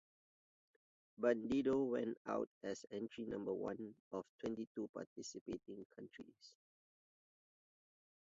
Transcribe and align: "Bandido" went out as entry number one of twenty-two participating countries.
"Bandido" 1.21 1.87
went 1.87 2.17
out 2.25 2.49
as 2.63 2.83
entry 2.89 3.23
number 3.23 3.53
one 3.53 3.93
of 4.13 4.25
twenty-two 4.39 4.87
participating 4.95 5.85
countries. 5.95 6.53